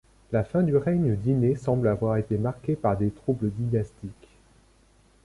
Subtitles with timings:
[0.31, 4.31] La fin du règne d'Ine semble avoir été marquée par des troubles dynastiques.